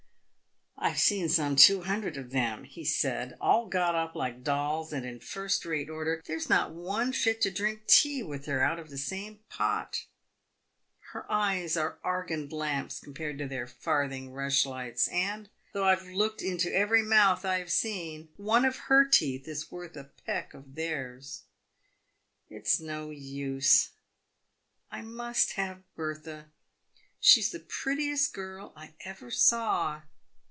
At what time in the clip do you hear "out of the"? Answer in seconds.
8.63-8.97